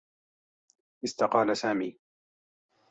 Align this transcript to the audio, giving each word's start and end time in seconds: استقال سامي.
استقال 1.03 1.55
سامي. 1.57 1.97